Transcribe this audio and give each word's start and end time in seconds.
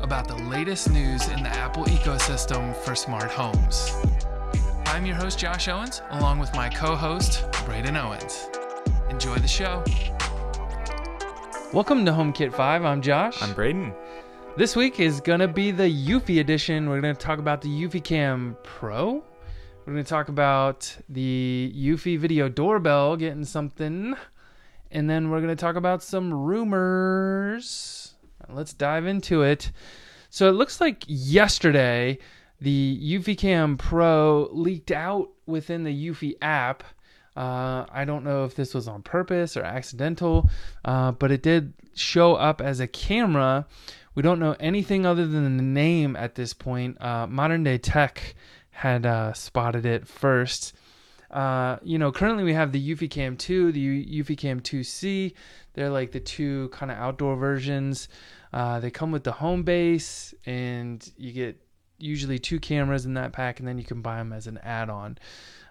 about 0.00 0.28
the 0.28 0.36
latest 0.44 0.90
news 0.90 1.28
in 1.28 1.42
the 1.42 1.48
Apple 1.48 1.84
ecosystem 1.84 2.74
for 2.76 2.94
smart 2.94 3.30
homes. 3.30 3.92
I'm 4.86 5.04
your 5.04 5.16
host, 5.16 5.38
Josh 5.38 5.68
Owens, 5.68 6.02
along 6.10 6.38
with 6.38 6.54
my 6.54 6.68
co 6.68 6.94
host, 6.94 7.44
Braden 7.64 7.96
Owens. 7.96 8.48
Enjoy 9.10 9.36
the 9.36 9.48
show. 9.48 9.82
Welcome 11.72 12.04
to 12.04 12.12
HomeKit 12.12 12.52
5. 12.52 12.84
I'm 12.84 13.02
Josh. 13.02 13.42
I'm 13.42 13.52
Braden. 13.54 13.92
This 14.56 14.76
week 14.76 15.00
is 15.00 15.20
going 15.20 15.40
to 15.40 15.48
be 15.48 15.72
the 15.72 15.84
Eufy 15.84 16.40
edition. 16.40 16.88
We're 16.88 17.00
going 17.00 17.14
to 17.14 17.20
talk 17.20 17.38
about 17.38 17.60
the 17.60 17.68
Eufy 17.68 18.02
Cam 18.02 18.56
Pro. 18.62 19.24
We're 19.84 19.92
going 19.92 20.04
to 20.04 20.08
talk 20.08 20.28
about 20.28 20.96
the 21.08 21.72
Eufy 21.76 22.18
video 22.18 22.48
doorbell 22.48 23.16
getting 23.16 23.44
something. 23.44 24.14
And 24.90 25.10
then 25.10 25.30
we're 25.30 25.40
going 25.40 25.54
to 25.54 25.60
talk 25.60 25.76
about 25.76 26.02
some 26.02 26.32
rumors. 26.32 28.14
Let's 28.48 28.72
dive 28.72 29.06
into 29.06 29.42
it. 29.42 29.70
So 30.30 30.48
it 30.48 30.52
looks 30.52 30.80
like 30.80 31.04
yesterday 31.06 32.18
the 32.60 33.00
Eufy 33.02 33.36
Cam 33.36 33.76
Pro 33.76 34.48
leaked 34.52 34.90
out 34.90 35.30
within 35.46 35.84
the 35.84 36.08
Eufy 36.08 36.34
app. 36.42 36.82
Uh, 37.36 37.86
I 37.90 38.04
don't 38.04 38.24
know 38.24 38.44
if 38.44 38.56
this 38.56 38.74
was 38.74 38.88
on 38.88 39.02
purpose 39.02 39.56
or 39.56 39.62
accidental, 39.62 40.50
uh, 40.84 41.12
but 41.12 41.30
it 41.30 41.42
did 41.42 41.72
show 41.94 42.34
up 42.34 42.60
as 42.60 42.80
a 42.80 42.88
camera. 42.88 43.66
We 44.14 44.22
don't 44.22 44.40
know 44.40 44.56
anything 44.58 45.06
other 45.06 45.26
than 45.26 45.56
the 45.56 45.62
name 45.62 46.16
at 46.16 46.34
this 46.34 46.52
point. 46.52 47.00
Uh, 47.00 47.28
Modern 47.28 47.62
Day 47.62 47.78
Tech 47.78 48.34
had 48.70 49.06
uh, 49.06 49.32
spotted 49.34 49.86
it 49.86 50.08
first. 50.08 50.74
Uh, 51.30 51.76
you 51.82 51.98
know, 51.98 52.10
currently 52.10 52.44
we 52.44 52.54
have 52.54 52.72
the 52.72 52.94
Eufy 52.94 53.10
Cam 53.10 53.36
2, 53.36 53.72
the 53.72 53.80
U- 53.80 54.24
Eufy 54.24 54.36
Cam 54.36 54.60
2C. 54.60 55.34
They're 55.74 55.90
like 55.90 56.12
the 56.12 56.20
two 56.20 56.68
kind 56.70 56.90
of 56.90 56.98
outdoor 56.98 57.36
versions. 57.36 58.08
Uh, 58.52 58.80
they 58.80 58.90
come 58.90 59.10
with 59.10 59.24
the 59.24 59.32
home 59.32 59.62
base, 59.62 60.34
and 60.46 61.06
you 61.16 61.32
get 61.32 61.60
usually 61.98 62.38
two 62.38 62.58
cameras 62.58 63.04
in 63.04 63.14
that 63.14 63.32
pack, 63.32 63.58
and 63.58 63.68
then 63.68 63.78
you 63.78 63.84
can 63.84 64.00
buy 64.00 64.16
them 64.16 64.32
as 64.32 64.46
an 64.46 64.58
add-on. 64.62 65.18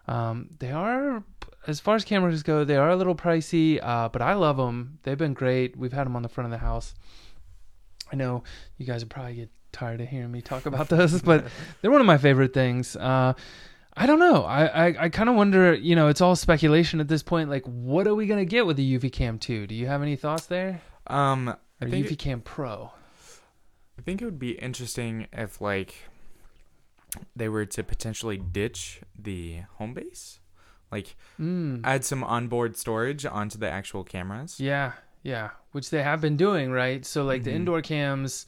Um, 0.08 0.50
they 0.60 0.72
are, 0.72 1.24
as 1.66 1.80
far 1.80 1.96
as 1.96 2.06
cameras 2.06 2.44
go, 2.44 2.64
they 2.64 2.78
are 2.78 2.90
a 2.90 2.96
little 2.96 3.16
pricey, 3.16 3.80
uh, 3.82 4.10
but 4.10 4.22
I 4.22 4.34
love 4.34 4.58
them. 4.58 5.00
They've 5.04 5.18
been 5.18 5.34
great. 5.34 5.76
We've 5.76 5.92
had 5.92 6.06
them 6.06 6.16
on 6.16 6.22
the 6.22 6.30
front 6.30 6.46
of 6.46 6.52
the 6.52 6.64
house. 6.66 6.94
I 8.12 8.16
know 8.16 8.44
you 8.78 8.86
guys 8.86 9.02
would 9.04 9.10
probably 9.10 9.36
get 9.36 9.50
tired 9.74 10.00
of 10.00 10.08
hearing 10.08 10.32
me 10.32 10.42
talk 10.42 10.66
about 10.66 10.88
those, 10.90 11.22
but 11.22 11.46
they're 11.82 11.92
one 11.92 12.00
of 12.02 12.08
my 12.08 12.18
favorite 12.18 12.54
things. 12.54 12.96
Uh, 12.96 13.34
I 13.98 14.06
don't 14.06 14.20
know. 14.20 14.44
I 14.44 14.66
I, 14.88 14.96
I 15.06 15.10
kind 15.10 15.28
of 15.30 15.36
wonder. 15.36 15.74
You 15.74 15.96
know, 15.96 16.08
it's 16.08 16.22
all 16.22 16.36
speculation 16.36 17.00
at 17.00 17.08
this 17.08 17.24
point. 17.24 17.50
Like, 17.50 17.66
what 17.66 18.08
are 18.08 18.14
we 18.16 18.28
gonna 18.28 18.46
get 18.46 18.66
with 18.66 18.78
the 18.78 18.98
Eufy 18.98 19.12
Cam 19.12 19.40
2? 19.40 19.68
Do 19.68 19.76
you 19.76 19.88
have 19.88 20.02
any 20.02 20.16
thoughts 20.16 20.46
there? 20.46 20.82
Um, 21.08 21.50
I 21.82 21.86
Or 21.86 21.90
think 21.90 22.06
Eufy 22.08 22.18
Cam 22.18 22.42
Pro? 22.42 22.92
I 23.98 24.02
think 24.04 24.22
it 24.22 24.26
would 24.26 24.40
be 24.40 24.52
interesting 24.52 25.28
if 25.34 25.60
like 25.60 25.96
they 27.36 27.50
were 27.50 27.66
to 27.66 27.84
potentially 27.84 28.38
ditch 28.38 29.02
the 29.18 29.62
home 29.78 29.94
base, 29.94 30.40
like 30.92 31.16
Mm. 31.40 31.82
add 31.84 32.06
some 32.06 32.24
onboard 32.24 32.78
storage 32.78 33.26
onto 33.26 33.58
the 33.58 33.70
actual 33.70 34.04
cameras. 34.04 34.60
Yeah, 34.60 34.92
yeah, 35.24 35.52
which 35.72 35.90
they 35.90 36.04
have 36.04 36.22
been 36.22 36.38
doing, 36.38 36.72
right? 36.72 37.04
So 37.06 37.24
like 37.24 37.44
the 37.44 37.52
Mhm. 37.52 37.56
indoor 37.56 37.82
cams 37.82 38.46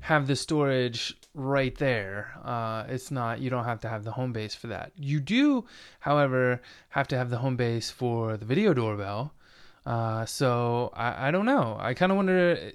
have 0.00 0.26
the 0.26 0.34
storage 0.36 1.16
right 1.34 1.76
there. 1.76 2.32
Uh, 2.44 2.84
it's 2.88 3.10
not 3.10 3.40
you 3.40 3.50
don't 3.50 3.64
have 3.64 3.80
to 3.80 3.88
have 3.88 4.04
the 4.04 4.12
home 4.12 4.32
base 4.32 4.54
for 4.54 4.66
that. 4.68 4.92
You 4.96 5.20
do, 5.20 5.64
however, 6.00 6.60
have 6.90 7.08
to 7.08 7.16
have 7.16 7.30
the 7.30 7.38
home 7.38 7.56
base 7.56 7.90
for 7.90 8.36
the 8.36 8.44
video 8.44 8.74
doorbell. 8.74 9.32
Uh, 9.86 10.26
so 10.26 10.90
I, 10.94 11.28
I 11.28 11.30
don't 11.30 11.46
know. 11.46 11.76
I 11.80 11.94
kind 11.94 12.12
of 12.12 12.16
wonder. 12.16 12.72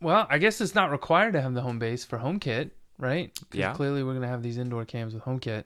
Well, 0.00 0.26
I 0.30 0.38
guess 0.38 0.60
it's 0.60 0.74
not 0.74 0.90
required 0.90 1.32
to 1.34 1.40
have 1.42 1.54
the 1.54 1.60
home 1.60 1.78
base 1.78 2.04
for 2.04 2.18
HomeKit, 2.18 2.70
right? 2.98 3.36
Yeah. 3.52 3.74
Clearly, 3.74 4.02
we're 4.02 4.14
gonna 4.14 4.28
have 4.28 4.42
these 4.42 4.56
indoor 4.58 4.84
cams 4.84 5.12
with 5.14 5.24
HomeKit. 5.24 5.64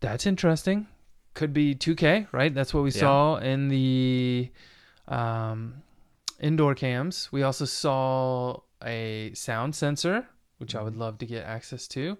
That's 0.00 0.26
interesting. 0.26 0.86
Could 1.34 1.52
be 1.52 1.74
2K, 1.74 2.28
right? 2.32 2.52
That's 2.52 2.72
what 2.74 2.82
we 2.82 2.90
Yeah. 2.90 3.00
saw 3.00 3.36
in 3.36 3.68
the 3.68 4.50
um, 5.06 5.82
indoor 6.40 6.74
cams. 6.74 7.28
We 7.30 7.42
also 7.42 7.64
saw 7.66 8.60
a 8.84 9.32
sound 9.34 9.74
sensor, 9.74 10.26
which 10.60 10.74
I 10.74 10.82
would 10.82 10.96
love 10.96 11.18
to 11.18 11.26
get 11.26 11.44
access 11.44 11.88
to. 11.88 12.18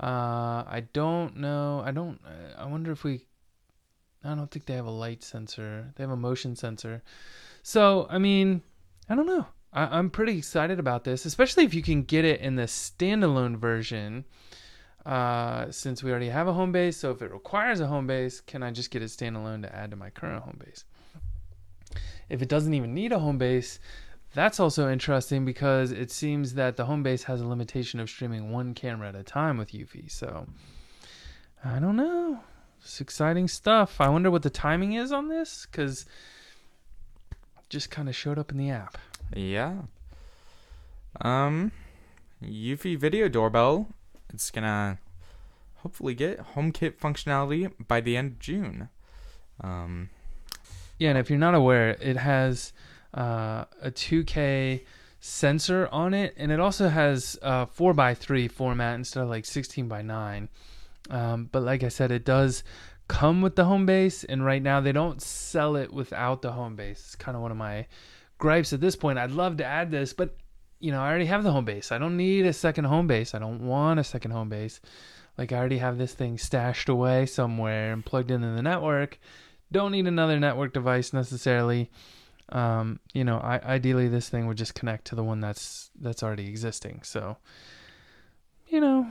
Uh, 0.00 0.64
I 0.66 0.84
don't 0.92 1.36
know. 1.36 1.82
I 1.84 1.92
don't. 1.92 2.20
I 2.56 2.66
wonder 2.66 2.92
if 2.92 3.04
we. 3.04 3.26
I 4.24 4.34
don't 4.34 4.50
think 4.50 4.66
they 4.66 4.74
have 4.74 4.86
a 4.86 4.90
light 4.90 5.22
sensor. 5.22 5.92
They 5.96 6.02
have 6.02 6.10
a 6.10 6.16
motion 6.16 6.56
sensor. 6.56 7.02
So 7.62 8.06
I 8.10 8.18
mean, 8.18 8.62
I 9.08 9.14
don't 9.14 9.26
know. 9.26 9.46
I, 9.72 9.98
I'm 9.98 10.10
pretty 10.10 10.36
excited 10.38 10.78
about 10.78 11.04
this, 11.04 11.24
especially 11.24 11.64
if 11.64 11.74
you 11.74 11.82
can 11.82 12.02
get 12.02 12.24
it 12.24 12.40
in 12.40 12.56
the 12.56 12.64
standalone 12.64 13.56
version. 13.56 14.24
Uh, 15.06 15.70
since 15.70 16.02
we 16.02 16.10
already 16.10 16.28
have 16.28 16.48
a 16.48 16.52
home 16.52 16.70
base, 16.70 16.98
so 16.98 17.10
if 17.10 17.22
it 17.22 17.32
requires 17.32 17.80
a 17.80 17.86
home 17.86 18.06
base, 18.06 18.42
can 18.42 18.62
I 18.62 18.70
just 18.70 18.90
get 18.90 19.00
it 19.00 19.06
standalone 19.06 19.62
to 19.62 19.74
add 19.74 19.90
to 19.92 19.96
my 19.96 20.10
current 20.10 20.42
home 20.42 20.60
base? 20.62 20.84
If 22.28 22.42
it 22.42 22.48
doesn't 22.48 22.74
even 22.74 22.92
need 22.92 23.12
a 23.12 23.18
home 23.18 23.38
base, 23.38 23.78
that's 24.34 24.60
also 24.60 24.90
interesting 24.90 25.44
because 25.44 25.90
it 25.90 26.10
seems 26.10 26.54
that 26.54 26.76
the 26.76 26.84
home 26.84 27.02
base 27.02 27.24
has 27.24 27.40
a 27.40 27.46
limitation 27.46 27.98
of 28.00 28.10
streaming 28.10 28.50
one 28.50 28.74
camera 28.74 29.08
at 29.08 29.14
a 29.14 29.22
time 29.22 29.58
with 29.58 29.72
Eufy. 29.72 30.10
So 30.10 30.46
I 31.64 31.78
don't 31.78 31.96
know. 31.96 32.40
It's 32.80 33.00
exciting 33.00 33.48
stuff. 33.48 34.00
I 34.00 34.08
wonder 34.08 34.30
what 34.30 34.42
the 34.42 34.50
timing 34.50 34.92
is 34.92 35.12
on 35.12 35.28
this 35.28 35.66
because 35.70 36.06
just 37.68 37.90
kind 37.90 38.08
of 38.08 38.16
showed 38.16 38.38
up 38.38 38.50
in 38.50 38.56
the 38.58 38.70
app. 38.70 38.96
Yeah. 39.34 39.82
Um, 41.20 41.72
Eufy 42.42 42.96
video 42.96 43.28
doorbell. 43.28 43.88
It's 44.32 44.50
gonna 44.50 44.98
hopefully 45.76 46.14
get 46.14 46.54
HomeKit 46.54 46.96
functionality 46.98 47.72
by 47.86 48.00
the 48.00 48.16
end 48.16 48.32
of 48.32 48.38
June. 48.38 48.88
Um, 49.60 50.10
Yeah, 50.98 51.10
and 51.10 51.18
if 51.18 51.30
you're 51.30 51.38
not 51.38 51.54
aware, 51.54 51.90
it 52.00 52.16
has 52.16 52.72
uh, 53.14 53.64
a 53.82 53.90
2K 53.90 54.84
sensor 55.20 55.88
on 55.90 56.14
it, 56.14 56.34
and 56.36 56.52
it 56.52 56.60
also 56.60 56.88
has 56.88 57.38
a 57.42 57.66
4x3 57.66 58.50
format 58.50 58.94
instead 58.94 59.22
of 59.22 59.28
like 59.28 59.44
16x9. 59.44 60.48
Um, 61.10 61.48
but 61.50 61.62
like 61.62 61.82
I 61.82 61.88
said, 61.88 62.10
it 62.10 62.24
does 62.24 62.62
come 63.08 63.40
with 63.40 63.56
the 63.56 63.64
home 63.64 63.86
base, 63.86 64.24
and 64.24 64.44
right 64.44 64.62
now 64.62 64.80
they 64.80 64.92
don't 64.92 65.22
sell 65.22 65.76
it 65.76 65.92
without 65.92 66.42
the 66.42 66.52
home 66.52 66.76
base. 66.76 66.98
It's 66.98 67.16
kind 67.16 67.36
of 67.36 67.42
one 67.42 67.50
of 67.50 67.56
my 67.56 67.86
gripes 68.38 68.72
at 68.72 68.80
this 68.80 68.96
point. 68.96 69.18
I'd 69.18 69.30
love 69.30 69.56
to 69.58 69.64
add 69.64 69.90
this, 69.90 70.12
but 70.12 70.36
you 70.80 70.92
know, 70.92 71.02
I 71.02 71.08
already 71.08 71.26
have 71.26 71.42
the 71.42 71.50
home 71.50 71.64
base. 71.64 71.90
I 71.90 71.98
don't 71.98 72.16
need 72.16 72.46
a 72.46 72.52
second 72.52 72.84
home 72.84 73.08
base. 73.08 73.34
I 73.34 73.40
don't 73.40 73.66
want 73.66 73.98
a 73.98 74.04
second 74.04 74.30
home 74.30 74.48
base. 74.48 74.80
Like 75.36 75.50
I 75.52 75.56
already 75.56 75.78
have 75.78 75.98
this 75.98 76.14
thing 76.14 76.38
stashed 76.38 76.88
away 76.88 77.26
somewhere 77.26 77.92
and 77.92 78.04
plugged 78.04 78.30
into 78.30 78.48
the 78.48 78.62
network 78.62 79.18
don't 79.70 79.92
need 79.92 80.06
another 80.06 80.40
network 80.40 80.72
device 80.72 81.12
necessarily. 81.12 81.90
Um, 82.50 83.00
you 83.12 83.24
know, 83.24 83.38
I, 83.38 83.58
ideally 83.58 84.08
this 84.08 84.28
thing 84.28 84.46
would 84.46 84.56
just 84.56 84.74
connect 84.74 85.06
to 85.06 85.14
the 85.14 85.24
one 85.24 85.40
that's 85.40 85.90
that's 86.00 86.22
already 86.22 86.48
existing. 86.48 87.00
So, 87.02 87.36
you 88.68 88.80
know, 88.80 89.06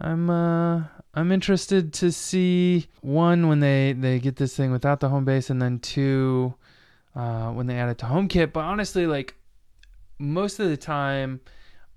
I'm 0.00 0.28
uh, 0.28 0.84
I'm 1.14 1.32
interested 1.32 1.92
to 1.94 2.12
see 2.12 2.88
one 3.00 3.48
when 3.48 3.60
they 3.60 3.92
they 3.92 4.18
get 4.18 4.36
this 4.36 4.56
thing 4.56 4.72
without 4.72 5.00
the 5.00 5.08
home 5.08 5.24
base, 5.24 5.48
and 5.48 5.60
then 5.60 5.78
two 5.78 6.54
uh, 7.14 7.50
when 7.50 7.66
they 7.66 7.78
add 7.78 7.88
it 7.88 7.98
to 7.98 8.06
HomeKit. 8.06 8.52
But 8.52 8.64
honestly, 8.64 9.06
like 9.06 9.36
most 10.18 10.60
of 10.60 10.68
the 10.68 10.76
time, 10.76 11.40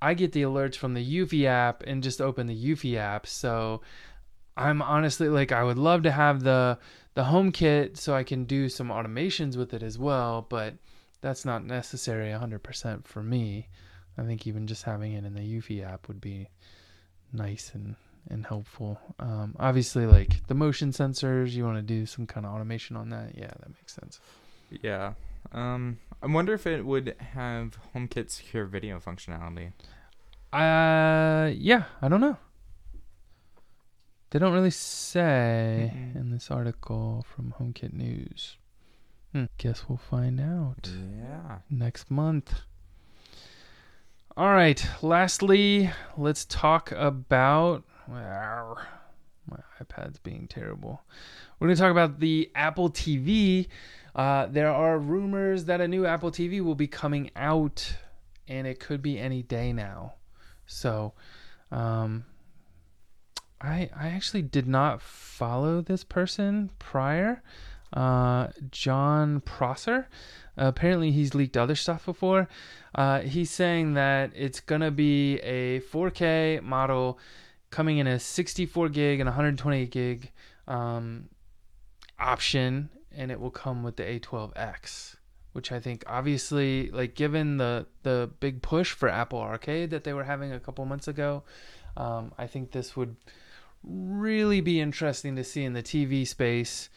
I 0.01 0.13
get 0.13 0.31
the 0.31 0.43
alerts 0.43 0.75
from 0.75 0.93
the 0.93 1.19
Eufy 1.19 1.45
app 1.45 1.83
and 1.87 2.03
just 2.03 2.21
open 2.21 2.47
the 2.47 2.55
Eufy 2.55 2.95
app. 2.97 3.27
So 3.27 3.81
I'm 4.57 4.81
honestly 4.81 5.29
like 5.29 5.51
I 5.51 5.63
would 5.63 5.77
love 5.77 6.03
to 6.03 6.11
have 6.11 6.43
the 6.43 6.77
the 7.15 7.23
HomeKit 7.23 7.97
so 7.97 8.13
I 8.13 8.23
can 8.23 8.45
do 8.45 8.69
some 8.69 8.89
automations 8.89 9.57
with 9.57 9.73
it 9.73 9.81
as 9.81 9.97
well, 9.97 10.45
but 10.47 10.75
that's 11.21 11.43
not 11.45 11.65
necessary 11.65 12.29
100% 12.29 13.05
for 13.07 13.23
me. 13.23 13.69
I 14.17 14.23
think 14.23 14.45
even 14.45 14.67
just 14.67 14.83
having 14.83 15.13
it 15.13 15.25
in 15.25 15.33
the 15.33 15.41
Eufy 15.41 15.83
app 15.83 16.07
would 16.07 16.21
be 16.21 16.49
nice 17.33 17.71
and 17.73 17.95
and 18.29 18.45
helpful. 18.45 18.99
Um, 19.19 19.55
obviously, 19.59 20.07
like 20.07 20.47
the 20.47 20.55
motion 20.55 20.91
sensors, 20.91 21.51
you 21.51 21.63
want 21.63 21.77
to 21.77 21.83
do 21.83 22.05
some 22.05 22.25
kind 22.25 22.45
of 22.45 22.53
automation 22.53 22.95
on 22.95 23.09
that. 23.09 23.37
Yeah, 23.37 23.51
that 23.59 23.69
makes 23.69 23.93
sense. 23.93 24.19
yeah. 24.81 25.13
Um, 25.51 25.99
I 26.23 26.27
wonder 26.27 26.53
if 26.53 26.65
it 26.65 26.83
would 26.83 27.15
have 27.33 27.77
HomeKit 27.95 28.31
secure 28.31 28.65
video 28.65 28.99
functionality. 28.99 29.73
Uh, 30.51 31.51
yeah, 31.55 31.83
I 32.01 32.07
don't 32.07 32.21
know. 32.21 32.37
They 34.35 34.39
don't 34.39 34.51
really 34.51 34.69
say 34.69 35.93
Mm-mm. 35.95 36.15
in 36.17 36.29
this 36.29 36.51
article 36.51 37.25
from 37.33 37.53
HomeKit 37.57 37.93
News. 37.93 38.57
Hmm. 39.31 39.45
Guess 39.57 39.85
we'll 39.87 39.97
find 39.97 40.41
out 40.41 40.89
Yeah. 41.17 41.59
next 41.69 42.11
month. 42.11 42.53
All 44.35 44.49
right. 44.51 44.85
Lastly, 45.01 45.89
let's 46.17 46.43
talk 46.43 46.91
about 46.91 47.85
My 48.09 48.75
iPad's 49.81 50.19
being 50.19 50.49
terrible. 50.49 51.01
We're 51.57 51.67
going 51.67 51.77
to 51.77 51.81
talk 51.81 51.91
about 51.91 52.19
the 52.19 52.51
Apple 52.55 52.89
TV. 52.89 53.67
Uh, 54.13 54.47
there 54.47 54.69
are 54.69 54.99
rumors 54.99 55.63
that 55.63 55.79
a 55.79 55.87
new 55.87 56.05
Apple 56.05 56.31
TV 56.31 56.59
will 56.59 56.75
be 56.75 56.87
coming 56.87 57.31
out, 57.37 57.95
and 58.49 58.67
it 58.67 58.81
could 58.81 59.01
be 59.01 59.17
any 59.17 59.43
day 59.43 59.71
now. 59.71 60.15
So, 60.65 61.13
um, 61.71 62.25
I 63.61 63.89
I 63.95 64.09
actually 64.09 64.41
did 64.41 64.67
not 64.67 65.01
follow 65.01 65.81
this 65.81 66.03
person 66.03 66.71
prior. 66.79 67.41
Uh, 67.93 68.47
Jon 68.71 69.39
Prosser. 69.41 70.07
apparently, 70.57 71.11
he's 71.11 71.33
leaked 71.33 71.55
other 71.55 71.75
stuff 71.75 72.05
before. 72.05 72.49
Uh, 72.93 73.21
he's 73.21 73.49
saying 73.49 73.93
that 73.93 74.31
it's 74.35 74.59
gonna 74.59 74.91
be 74.91 75.37
a 75.39 75.79
4K 75.81 76.61
model 76.61 77.19
coming 77.69 77.97
in 77.97 78.07
a 78.07 78.19
64 78.19 78.89
gig 78.89 79.19
and 79.19 79.27
128 79.27 79.91
gig 79.91 80.31
um, 80.67 81.29
option, 82.19 82.89
and 83.11 83.31
it 83.31 83.39
will 83.39 83.51
come 83.51 83.83
with 83.83 83.97
the 83.97 84.03
A12X, 84.03 85.15
which 85.53 85.71
I 85.71 85.79
think 85.79 86.03
obviously, 86.07 86.89
like 86.91 87.15
given 87.15 87.57
the 87.57 87.85
the 88.03 88.29
big 88.39 88.61
push 88.61 88.91
for 88.91 89.09
Apple 89.09 89.39
Arcade 89.39 89.89
that 89.91 90.03
they 90.03 90.13
were 90.13 90.23
having 90.23 90.51
a 90.51 90.59
couple 90.59 90.85
months 90.85 91.07
ago, 91.07 91.43
um, 91.97 92.33
I 92.37 92.47
think 92.47 92.71
this 92.71 92.95
would 92.95 93.15
really 93.87 94.61
be 94.61 94.79
interesting 94.81 95.35
to 95.35 95.43
see 95.43 95.63
in 95.63 95.73
the 95.73 95.83
TV 95.83 96.27
space 96.27 96.89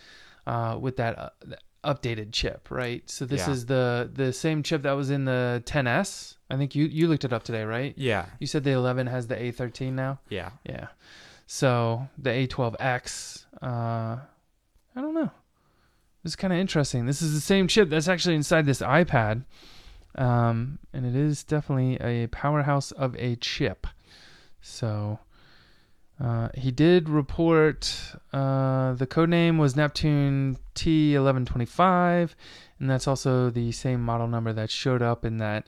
uh, 0.47 0.77
with 0.81 0.97
that 0.97 1.19
uh, 1.19 1.31
updated 1.85 2.33
chip, 2.33 2.71
right? 2.71 3.09
So 3.09 3.25
this 3.27 3.47
Yeah. 3.47 3.53
is 3.53 3.67
the 3.67 4.11
the 4.13 4.33
same 4.33 4.63
chip 4.63 4.83
that 4.83 4.93
was 4.93 5.11
in 5.11 5.25
the 5.25 5.63
10s. 5.67 6.37
I 6.51 6.57
think 6.57 6.75
you 6.75 6.87
you 6.87 7.07
looked 7.09 7.25
it 7.25 7.33
up 7.33 7.43
today, 7.45 7.65
right? 7.65 7.95
Yeah. 7.97 8.27
You 8.39 8.47
said 8.47 8.65
the 8.65 8.71
11 8.73 9.07
has 9.09 9.27
the 9.27 9.37
A13 9.37 9.93
now. 9.93 10.19
Yeah. 10.29 10.51
Yeah. 10.65 10.89
So 11.47 12.09
the 12.19 12.31
A12X, 12.31 13.45
uh, 13.63 13.67
I 13.67 15.01
don't 15.01 15.15
know. 15.15 15.31
This 16.23 16.33
is 16.33 16.37
kind 16.37 16.53
of 16.53 16.59
interesting. 16.59 17.07
This 17.07 17.23
is 17.23 17.33
the 17.33 17.41
same 17.41 17.69
chip 17.69 17.89
that's 17.89 18.09
actually 18.09 18.35
inside 18.35 18.67
this 18.67 18.81
iPad, 18.83 19.45
um, 20.17 20.79
and 20.93 21.07
it 21.07 21.15
is 21.15 21.45
definitely 21.45 21.97
a 22.01 22.27
powerhouse 22.29 22.91
of 22.93 23.15
a 23.17 23.37
chip. 23.37 23.87
So 24.61 25.21
uh, 26.21 26.49
he 26.55 26.71
did 26.71 27.09
report 27.09 27.95
uh, 28.33 28.93
the 28.95 29.07
code 29.07 29.29
name 29.29 29.59
was 29.59 29.77
Neptune 29.77 30.59
T1125, 30.75 32.35
and 32.81 32.91
that's 32.91 33.07
also 33.07 33.51
the 33.51 33.71
same 33.73 34.03
model 34.03 34.27
number 34.27 34.53
that 34.53 34.71
showed 34.71 35.03
up 35.03 35.25
in 35.25 35.39
that 35.39 35.67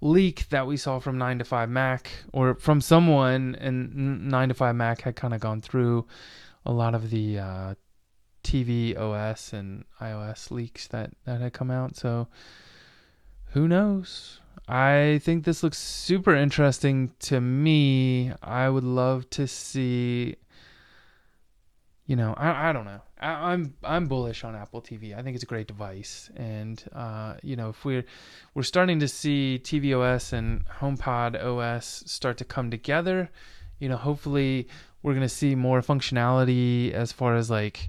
leak 0.00 0.48
that 0.48 0.66
we 0.66 0.76
saw 0.76 0.98
from 0.98 1.16
9 1.16 1.38
to 1.38 1.44
5 1.44 1.70
Mac 1.70 2.10
or 2.32 2.54
from 2.56 2.80
someone 2.80 3.54
and 3.60 4.28
9 4.28 4.48
to 4.48 4.54
5 4.54 4.74
Mac 4.74 5.02
had 5.02 5.14
kind 5.14 5.32
of 5.32 5.40
gone 5.40 5.60
through 5.60 6.06
a 6.66 6.72
lot 6.72 6.94
of 6.96 7.10
the 7.10 7.38
uh, 7.38 7.74
tvOS 8.42 9.52
and 9.52 9.84
iOS 10.00 10.50
leaks 10.50 10.88
that, 10.88 11.12
that 11.24 11.40
had 11.40 11.52
come 11.52 11.70
out. 11.70 11.94
So 11.96 12.26
who 13.50 13.68
knows? 13.68 14.40
I 14.68 15.20
think 15.22 15.44
this 15.44 15.62
looks 15.62 15.78
super 15.78 16.34
interesting 16.34 17.12
to 17.20 17.40
me. 17.40 18.32
I 18.42 18.68
would 18.68 18.84
love 18.84 19.28
to 19.30 19.46
see. 19.46 20.36
You 22.06 22.16
know, 22.16 22.34
I, 22.36 22.70
I 22.70 22.72
don't 22.72 22.84
know. 22.84 23.00
I, 23.20 23.52
I'm 23.52 23.74
I'm 23.82 24.06
bullish 24.06 24.44
on 24.44 24.54
Apple 24.54 24.82
TV. 24.82 25.16
I 25.16 25.22
think 25.22 25.34
it's 25.34 25.44
a 25.44 25.46
great 25.46 25.66
device, 25.66 26.30
and 26.36 26.82
uh, 26.92 27.34
you 27.42 27.56
know, 27.56 27.70
if 27.70 27.84
we're 27.84 28.04
we're 28.54 28.62
starting 28.62 29.00
to 29.00 29.08
see 29.08 29.60
tvOS 29.62 30.32
and 30.32 30.64
HomePod 30.66 31.42
OS 31.42 32.04
start 32.06 32.38
to 32.38 32.44
come 32.44 32.70
together, 32.70 33.30
you 33.78 33.88
know, 33.88 33.96
hopefully 33.96 34.68
we're 35.02 35.14
gonna 35.14 35.28
see 35.28 35.54
more 35.54 35.80
functionality 35.80 36.92
as 36.92 37.12
far 37.12 37.36
as 37.36 37.50
like 37.50 37.88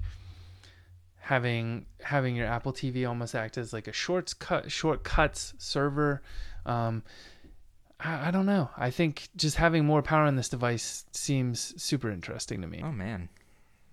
having 1.20 1.86
having 2.02 2.36
your 2.36 2.46
Apple 2.46 2.72
TV 2.72 3.08
almost 3.08 3.34
act 3.34 3.56
as 3.56 3.72
like 3.72 3.88
a 3.88 3.92
shortcut 3.92 4.70
shortcuts 4.70 5.54
server. 5.58 6.22
Um, 6.66 7.02
I, 8.00 8.28
I 8.28 8.30
don't 8.30 8.46
know. 8.46 8.70
I 8.76 8.90
think 8.90 9.28
just 9.36 9.56
having 9.56 9.84
more 9.84 10.02
power 10.02 10.24
on 10.24 10.36
this 10.36 10.48
device 10.48 11.04
seems 11.12 11.80
super 11.82 12.10
interesting 12.10 12.60
to 12.60 12.66
me. 12.66 12.80
Oh 12.84 12.92
man. 12.92 13.28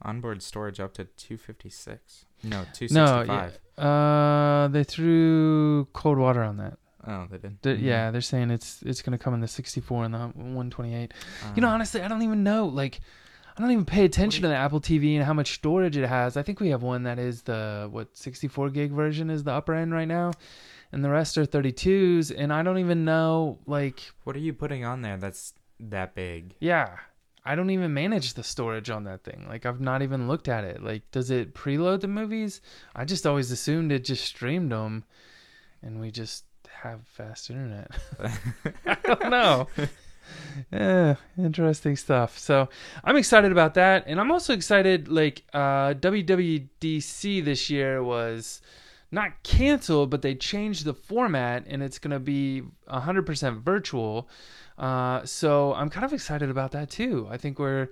Onboard 0.03 0.41
storage 0.41 0.79
up 0.79 0.93
to 0.95 1.05
256. 1.05 2.25
No, 2.43 2.61
no, 2.61 2.65
265. 2.73 3.59
yeah, 3.77 3.83
uh, 3.83 4.67
they 4.69 4.83
threw 4.83 5.85
cold 5.93 6.17
water 6.17 6.41
on 6.43 6.57
that. 6.57 6.77
Oh, 7.05 7.27
they 7.29 7.37
did. 7.37 7.57
They're- 7.61 7.75
Mhm. 7.77 7.81
Yeah, 7.83 8.11
they're 8.11 8.21
saying 8.21 8.49
it's 8.51 8.81
it's 8.83 9.01
gonna 9.03 9.17
come 9.19 9.33
in 9.35 9.39
the 9.41 9.47
64 9.47 10.05
and 10.05 10.13
the 10.13 10.19
128. 10.19 11.13
You 11.55 11.61
know, 11.61 11.67
Um, 11.67 11.75
honestly, 11.75 12.01
I 12.01 12.07
don't 12.07 12.21
even 12.23 12.43
know. 12.43 12.65
Like, 12.65 12.99
I 13.57 13.61
don't 13.61 13.71
even 13.71 13.85
pay 13.85 14.05
attention 14.05 14.41
to 14.43 14.47
the 14.47 14.55
Apple 14.55 14.79
TV 14.81 15.15
and 15.15 15.23
how 15.23 15.33
much 15.33 15.53
storage 15.53 15.97
it 15.97 16.07
has. 16.07 16.35
I 16.37 16.41
think 16.41 16.59
we 16.59 16.69
have 16.69 16.81
one 16.83 17.03
that 17.03 17.19
is 17.19 17.43
the 17.43 17.87
what 17.91 18.15
64 18.17 18.69
gig 18.71 18.91
version 18.91 19.29
is 19.29 19.43
the 19.43 19.51
upper 19.51 19.73
end 19.73 19.93
right 19.93 20.07
now, 20.07 20.31
and 20.91 21.03
the 21.03 21.09
rest 21.09 21.37
are 21.37 21.45
32s. 21.45 22.33
And 22.35 22.51
I 22.51 22.63
don't 22.63 22.79
even 22.79 23.05
know. 23.05 23.59
Like, 23.65 24.01
what 24.23 24.35
are 24.35 24.39
you 24.39 24.53
putting 24.53 24.85
on 24.85 25.01
there 25.01 25.17
that's 25.17 25.53
that 25.79 26.13
big? 26.15 26.55
yeah, 26.59 26.97
I 27.43 27.55
don't 27.55 27.71
even 27.71 27.93
manage 27.93 28.35
the 28.35 28.43
storage 28.43 28.89
on 28.89 29.03
that 29.05 29.23
thing. 29.23 29.45
Like, 29.49 29.65
I've 29.65 29.81
not 29.81 30.03
even 30.03 30.27
looked 30.27 30.47
at 30.47 30.63
it. 30.63 30.83
Like, 30.83 31.09
does 31.11 31.31
it 31.31 31.55
preload 31.55 32.01
the 32.01 32.07
movies? 32.07 32.61
I 32.95 33.03
just 33.05 33.25
always 33.25 33.51
assumed 33.51 33.91
it 33.91 34.05
just 34.05 34.25
streamed 34.25 34.71
them, 34.71 35.05
and 35.81 35.99
we 35.99 36.11
just 36.11 36.43
have 36.83 37.01
fast 37.07 37.49
internet. 37.49 37.91
I 38.85 38.97
don't 39.03 39.29
know. 39.31 39.67
yeah, 40.71 41.15
interesting 41.37 41.95
stuff. 41.95 42.37
So 42.37 42.69
I'm 43.03 43.17
excited 43.17 43.51
about 43.51 43.73
that, 43.73 44.03
and 44.05 44.19
I'm 44.19 44.31
also 44.31 44.53
excited. 44.53 45.07
Like 45.07 45.43
uh, 45.51 45.95
WWDC 45.95 47.43
this 47.43 47.71
year 47.71 48.03
was 48.03 48.61
not 49.11 49.43
canceled, 49.43 50.09
but 50.09 50.21
they 50.21 50.35
changed 50.35 50.85
the 50.85 50.93
format, 50.93 51.65
and 51.67 51.83
it's 51.83 51.99
gonna 51.99 52.19
be 52.19 52.63
100% 52.89 53.61
virtual. 53.61 54.29
Uh, 54.77 55.25
so 55.25 55.73
I'm 55.73 55.89
kind 55.89 56.05
of 56.05 56.13
excited 56.13 56.49
about 56.49 56.71
that 56.71 56.89
too. 56.89 57.27
I 57.29 57.37
think 57.37 57.59
we're 57.59 57.89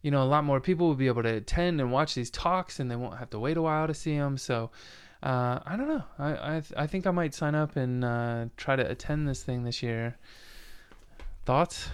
you 0.00 0.12
know, 0.12 0.22
a 0.22 0.30
lot 0.30 0.44
more 0.44 0.60
people 0.60 0.86
will 0.86 0.94
be 0.94 1.08
able 1.08 1.24
to 1.24 1.34
attend 1.34 1.80
and 1.80 1.90
watch 1.90 2.14
these 2.14 2.30
talks, 2.30 2.78
and 2.78 2.88
they 2.88 2.94
won't 2.94 3.18
have 3.18 3.30
to 3.30 3.38
wait 3.38 3.56
a 3.56 3.62
while 3.62 3.88
to 3.88 3.94
see 3.94 4.16
them. 4.16 4.38
So, 4.38 4.70
uh, 5.24 5.58
I 5.66 5.76
don't 5.76 5.88
know. 5.88 6.04
I 6.20 6.28
I, 6.58 6.62
I 6.76 6.86
think 6.86 7.04
I 7.04 7.10
might 7.10 7.34
sign 7.34 7.56
up 7.56 7.74
and 7.74 8.04
uh, 8.04 8.44
try 8.56 8.76
to 8.76 8.88
attend 8.88 9.26
this 9.28 9.42
thing 9.42 9.64
this 9.64 9.82
year. 9.82 10.16
Thoughts? 11.44 11.88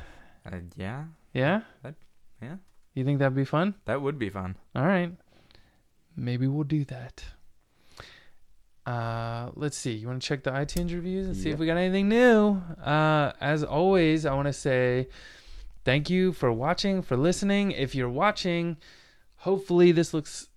Uh, 0.45 0.59
yeah, 0.77 1.05
Yeah. 1.33 1.63
That- 1.83 1.95
yeah. 2.43 2.57
You 2.93 3.05
think 3.05 3.19
that'd 3.21 3.35
be 3.35 3.45
fun? 3.47 3.75
that 3.87 4.03
would 4.03 4.19
be 4.19 4.29
fun. 4.29 4.57
All 4.77 4.85
right. 4.85 5.11
Maybe 6.15 6.47
we'll 6.47 6.65
do 6.65 6.85
that. 6.85 7.25
Uh, 8.87 9.51
let's 9.55 9.77
see. 9.77 9.93
You 9.93 10.09
want 10.09 10.21
to 10.21 10.29
check 10.29 10.43
the 10.43 10.51
iTunes 10.51 10.93
reviews 10.93 11.27
and 11.27 11.37
see 11.37 11.51
if 11.51 11.59
we 11.59 11.67
got 11.67 11.79
anything 11.79 12.09
new? 12.09 12.63
Uh, 12.83 13.33
as 13.41 13.65
always, 13.65 14.27
I 14.27 14.35
want 14.35 14.47
to 14.47 14.53
say 14.53 15.09
thank 15.85 16.11
you 16.11 16.33
for 16.33 16.53
watching, 16.53 17.03
for 17.03 17.17
listening. 17.17 17.73
If 17.73 17.95
you're 17.95 18.11
watching, 18.11 18.77
hopefully 19.37 19.93
this 19.93 20.13
looks 20.13 20.49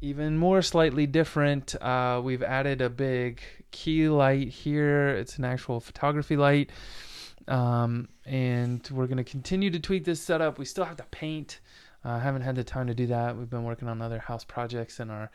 even 0.00 0.36
more 0.36 0.62
slightly 0.62 1.06
different. 1.06 1.74
Uh, 1.80 2.20
we've 2.22 2.42
added 2.42 2.80
a 2.80 2.90
big 2.90 3.40
key 3.72 4.08
light 4.08 4.48
here. 4.48 5.08
It's 5.08 5.38
an 5.38 5.44
actual 5.44 5.80
photography 5.80 6.36
light. 6.36 6.70
Um, 7.48 8.08
and 8.24 8.88
we're 8.92 9.06
going 9.06 9.16
to 9.16 9.24
continue 9.24 9.70
to 9.70 9.80
tweak 9.80 10.04
this 10.04 10.20
setup. 10.20 10.58
We 10.58 10.64
still 10.64 10.84
have 10.84 10.96
to 10.98 11.06
paint. 11.10 11.60
I 12.04 12.16
uh, 12.16 12.20
haven't 12.20 12.42
had 12.42 12.56
the 12.56 12.64
time 12.64 12.88
to 12.88 12.94
do 12.94 13.06
that. 13.08 13.36
We've 13.36 13.50
been 13.50 13.64
working 13.64 13.88
on 13.88 14.02
other 14.02 14.18
house 14.18 14.44
projects 14.44 15.00
and 15.00 15.10
our 15.10 15.30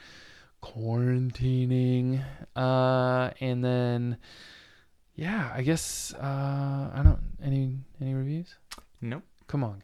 quarantining. 0.64 2.24
Uh, 2.56 3.32
and 3.40 3.64
then, 3.64 4.18
yeah, 5.16 5.52
I 5.54 5.62
guess 5.62 6.14
uh, 6.14 6.92
I 6.94 7.02
don't 7.04 7.20
any 7.44 7.78
any 8.02 8.14
reviews. 8.14 8.56
Nope. 9.02 9.24
Come 9.48 9.64
on, 9.64 9.82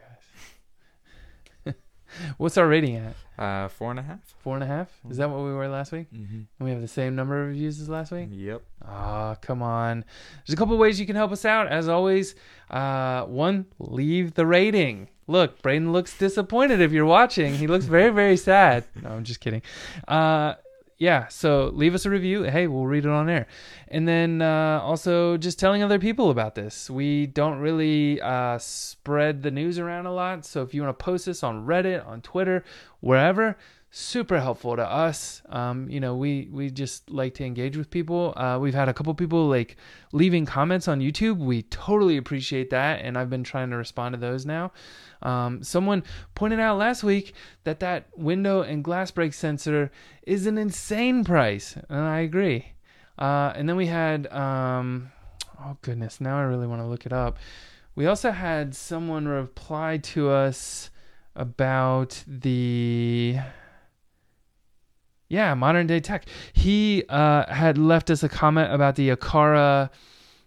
guys. 1.66 1.76
What's 2.38 2.58
our 2.58 2.68
rating 2.68 2.98
at? 2.98 3.16
Uh, 3.38 3.68
four 3.68 3.92
and 3.92 4.00
a 4.00 4.04
half. 4.04 4.20
Four 4.40 4.56
and 4.56 4.64
a 4.64 4.68
half? 4.68 4.90
Is 5.10 5.18
that 5.18 5.30
what 5.30 5.44
we 5.44 5.54
were 5.54 5.68
last 5.68 5.92
week? 5.92 6.12
Mm-hmm. 6.14 6.36
And 6.36 6.48
we 6.60 6.72
have 6.72 6.82
the 6.82 6.88
same 6.88 7.16
number 7.16 7.42
of 7.42 7.48
reviews 7.48 7.80
as 7.80 7.90
last 7.90 8.12
week. 8.12 8.30
Yep. 8.32 8.62
Ah, 8.86 9.36
come 9.42 9.62
on. 9.62 10.06
There's 10.46 10.54
a 10.54 10.58
couple 10.58 10.78
ways 10.78 11.00
you 11.00 11.06
can 11.06 11.16
help 11.16 11.32
us 11.32 11.46
out. 11.46 11.68
As 11.68 11.88
always, 11.88 12.36
uh, 12.70 13.24
one, 13.24 13.66
leave 13.80 14.34
the 14.34 14.46
rating. 14.46 15.10
Look, 15.28 15.62
Braden 15.62 15.92
looks 15.92 16.18
disappointed 16.18 16.82
if 16.82 16.92
you're 16.92 17.06
watching. 17.06 17.56
He 17.56 17.68
looks 17.68 17.86
very, 17.86 18.12
very 18.12 18.38
sad. 18.38 18.86
No, 19.02 19.10
I'm 19.10 19.24
just 19.24 19.42
kidding. 19.42 19.62
Uh, 20.08 20.56
yeah, 20.98 21.28
so 21.28 21.72
leave 21.74 21.94
us 21.94 22.06
a 22.06 22.10
review. 22.10 22.44
Hey, 22.44 22.68
we'll 22.68 22.86
read 22.86 23.06
it 23.06 23.12
on 23.12 23.30
air. 23.30 23.48
And 23.90 24.08
then 24.08 24.42
uh, 24.42 24.80
also 24.82 25.36
just 25.36 25.60
telling 25.60 25.84
other 25.84 26.00
people 26.00 26.30
about 26.30 26.56
this. 26.56 26.90
We 26.90 27.28
don't 27.28 27.60
really 27.60 28.22
uh, 28.22 28.58
spread 28.60 29.44
the 29.44 29.52
news 29.52 29.80
around 29.80 30.06
a 30.06 30.14
lot. 30.14 30.46
So 30.46 30.62
if 30.62 30.74
you 30.74 30.82
want 30.82 30.98
to 30.98 31.04
post 31.04 31.26
this 31.26 31.44
on 31.44 31.66
Reddit, 31.66 32.08
on 32.08 32.22
Twitter, 32.22 32.64
wherever, 33.04 33.58
super 33.92 34.40
helpful 34.40 34.78
to 34.78 34.82
us. 34.82 35.42
Um, 35.50 35.90
you 35.90 36.00
know, 36.00 36.16
we 36.16 36.48
we 36.52 36.72
just 36.72 37.10
like 37.10 37.34
to 37.36 37.46
engage 37.46 37.76
with 37.76 37.90
people. 37.90 38.34
Uh, 38.38 38.58
we've 38.60 38.74
had 38.74 38.88
a 38.88 38.94
couple 38.94 39.14
people 39.14 39.48
like 39.50 39.76
leaving 40.14 40.46
comments 40.46 40.88
on 40.88 41.02
YouTube. 41.02 41.38
We 41.38 41.64
totally 41.64 42.16
appreciate 42.16 42.70
that, 42.70 43.02
and 43.02 43.18
I've 43.18 43.30
been 43.30 43.44
trying 43.44 43.70
to 43.72 43.78
respond 43.78 44.14
to 44.14 44.20
those 44.20 44.46
now. 44.46 44.72
Um, 45.22 45.64
someone 45.64 46.04
pointed 46.34 46.62
out 46.62 46.78
last 46.78 47.04
week 47.04 47.34
that 47.66 47.82
that 47.82 48.08
window 48.16 48.62
and 48.62 48.84
glass 48.84 49.12
break 49.12 49.34
sensor 49.34 49.92
is 50.26 50.48
an 50.48 50.58
insane 50.58 51.26
price, 51.26 51.76
and 51.90 52.00
I 52.00 52.22
agree. 52.22 52.74
Uh, 53.20 53.52
and 53.56 53.70
then 53.70 53.76
we 53.76 53.86
had, 53.86 54.26
um, 54.34 55.12
oh 55.60 55.78
goodness, 55.82 56.20
now 56.20 56.40
I 56.40 56.44
really 56.44 56.68
want 56.68 56.82
to 56.82 56.88
look 56.88 57.06
it 57.06 57.14
up. 57.14 57.38
We 57.96 58.08
also 58.08 58.32
had 58.32 58.74
someone 58.74 59.28
reply 59.28 59.98
to 59.98 60.32
us 60.32 60.90
about 61.36 62.24
the 62.28 63.38
yeah 65.30 65.54
modern 65.54 65.88
day 65.88 66.00
tech. 66.00 66.26
He 66.54 67.04
uh, 67.10 67.52
had 67.52 67.78
left 67.78 68.10
us 68.10 68.24
a 68.24 68.30
comment 68.30 68.74
about 68.74 68.96
the 68.96 69.10
Aqara 69.10 69.90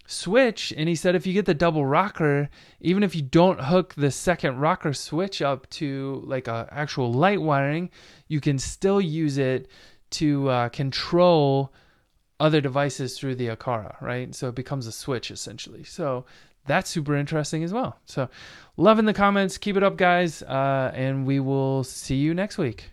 switch 0.08 0.72
and 0.76 0.88
he 0.88 0.94
said 0.94 1.16
if 1.16 1.26
you 1.26 1.32
get 1.32 1.46
the 1.46 1.54
double 1.54 1.84
rocker 1.84 2.48
even 2.80 3.02
if 3.02 3.16
you 3.16 3.22
don't 3.22 3.60
hook 3.60 3.92
the 3.96 4.08
second 4.08 4.56
rocker 4.56 4.92
switch 4.92 5.42
up 5.42 5.68
to 5.68 6.22
like 6.24 6.46
a 6.46 6.68
actual 6.70 7.12
light 7.12 7.42
wiring 7.42 7.90
you 8.28 8.40
can 8.40 8.56
still 8.56 9.00
use 9.00 9.36
it 9.36 9.68
to 10.10 10.48
uh, 10.48 10.68
control 10.68 11.72
other 12.38 12.60
devices 12.60 13.18
through 13.18 13.34
the 13.34 13.48
Aqara, 13.48 14.00
right? 14.00 14.34
So 14.34 14.48
it 14.48 14.54
becomes 14.54 14.86
a 14.86 14.92
switch 14.92 15.30
essentially. 15.30 15.84
So 15.84 16.26
that's 16.66 16.90
super 16.90 17.16
interesting 17.16 17.62
as 17.64 17.72
well. 17.72 17.98
So 18.06 18.28
loving 18.76 19.04
the 19.04 19.14
comments. 19.14 19.58
Keep 19.58 19.76
it 19.76 19.82
up, 19.82 19.96
guys. 19.96 20.42
Uh, 20.42 20.92
and 20.94 21.26
we 21.26 21.40
will 21.40 21.84
see 21.84 22.16
you 22.16 22.34
next 22.34 22.58
week. 22.58 22.90